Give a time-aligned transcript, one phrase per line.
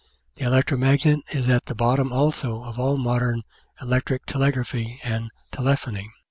[0.37, 3.43] The electro magnet is at the bottom also of all modern
[3.79, 6.09] electric telegraphy and telephony.